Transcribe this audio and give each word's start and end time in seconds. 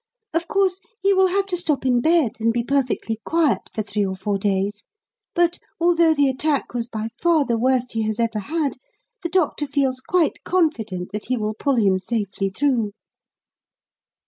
Of 0.33 0.47
course, 0.47 0.81
he 1.03 1.13
will 1.13 1.27
have 1.27 1.45
to 1.45 1.55
stop 1.57 1.85
in 1.85 2.01
bed 2.01 2.37
and 2.39 2.51
be 2.51 2.63
perfectly 2.63 3.19
quiet 3.23 3.69
for 3.71 3.83
three 3.83 4.03
or 4.03 4.15
four 4.15 4.39
days; 4.39 4.85
but, 5.35 5.59
although 5.79 6.15
the 6.15 6.27
attack 6.27 6.73
was 6.73 6.87
by 6.87 7.09
far 7.21 7.45
the 7.45 7.59
worst 7.59 7.91
he 7.91 8.01
has 8.07 8.19
ever 8.19 8.39
had, 8.39 8.77
the 9.21 9.29
doctor 9.29 9.67
feels 9.67 10.01
quite 10.01 10.43
confident 10.43 11.11
that 11.11 11.25
he 11.25 11.37
will 11.37 11.53
pull 11.53 11.75
him 11.75 11.99
safely 11.99 12.49
through." 12.49 12.93